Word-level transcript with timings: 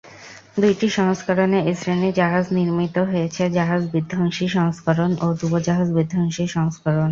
দুইটি 0.57 0.87
সংস্করণে 0.91 1.59
এই 1.61 1.75
শ্রেণির 1.75 2.13
জাহাজ 2.13 2.45
নির্মিত 2.57 2.95
হয়েছে- 3.09 3.53
জাহাজ-বিধ্বংসী 3.53 4.45
সংস্করণ 4.49 5.11
ও 5.21 5.37
ডুবোজাহাজ-বিধ্বংসী 5.39 6.43
সংস্করণ। 6.55 7.09